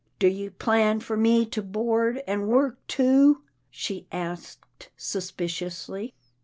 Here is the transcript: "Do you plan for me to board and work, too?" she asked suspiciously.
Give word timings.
"Do 0.19 0.27
you 0.27 0.49
plan 0.49 0.99
for 0.99 1.15
me 1.15 1.45
to 1.45 1.61
board 1.61 2.23
and 2.25 2.47
work, 2.47 2.79
too?" 2.87 3.43
she 3.69 4.07
asked 4.11 4.89
suspiciously. 4.97 6.15